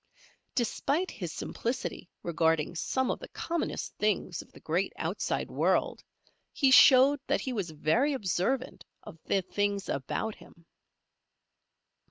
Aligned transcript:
Despite 0.55 1.11
his 1.11 1.31
simplicity 1.31 2.09
regarding 2.23 2.73
some 2.75 3.11
of 3.11 3.19
the 3.19 3.27
commonest 3.27 3.93
things 3.99 4.41
of 4.41 4.51
the 4.51 4.59
great 4.59 4.91
outside 4.97 5.51
world, 5.51 6.03
he 6.51 6.71
showed 6.71 7.19
that 7.27 7.41
he 7.41 7.53
was 7.53 7.69
very 7.69 8.13
observant 8.13 8.83
of 9.03 9.19
the 9.25 9.43
things 9.43 9.89
about 9.89 10.33
him. 10.33 10.65